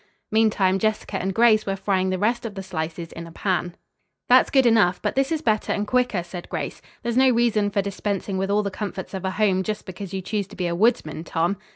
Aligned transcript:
Meantime, 0.31 0.79
Jessica 0.79 1.17
and 1.21 1.31
Grace 1.35 1.67
were 1.67 1.75
frying 1.75 2.09
the 2.09 2.17
rest 2.17 2.43
of 2.43 2.55
the 2.55 2.63
slices 2.63 3.11
in 3.11 3.27
a 3.27 3.31
pan. 3.31 3.75
"That's 4.29 4.49
good 4.49 4.65
enough, 4.65 4.99
but 4.99 5.13
this 5.13 5.31
is 5.31 5.43
better 5.43 5.71
and 5.73 5.85
quicker," 5.85 6.23
said 6.23 6.49
Grace. 6.49 6.81
"There's 7.03 7.17
no 7.17 7.29
reason 7.29 7.69
for 7.69 7.83
dispensing 7.83 8.39
with 8.39 8.49
all 8.49 8.63
the 8.63 8.71
comforts 8.71 9.13
of 9.13 9.25
a 9.25 9.29
home 9.29 9.61
just 9.61 9.85
because 9.85 10.11
you 10.11 10.23
choose 10.23 10.47
to 10.47 10.55
be 10.55 10.65
a 10.65 10.73
woodsman, 10.73 11.23
Tom." 11.23 11.55